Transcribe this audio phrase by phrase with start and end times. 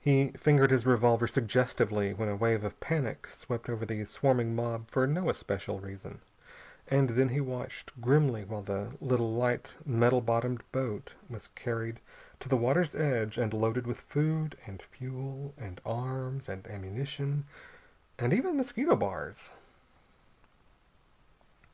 [0.00, 4.90] He fingered his revolver suggestively when a wave of panic swept over the swarming mob
[4.90, 6.22] for no especial reason.
[6.88, 12.00] And then he watched grimly while the light little metal bottomed boat was carried
[12.38, 17.44] to the water's edge and loaded with food, and fuel, and arms, and ammunition,
[18.18, 19.52] and even mosquito bars.